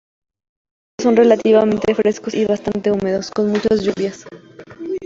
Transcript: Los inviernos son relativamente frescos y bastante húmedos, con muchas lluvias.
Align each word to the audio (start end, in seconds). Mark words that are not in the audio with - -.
Los 0.97 1.05
inviernos 1.05 1.05
son 1.05 1.15
relativamente 1.15 1.93
frescos 1.93 2.33
y 2.33 2.45
bastante 2.45 2.91
húmedos, 2.91 3.29
con 3.29 3.51
muchas 3.51 3.83
lluvias. 3.83 4.25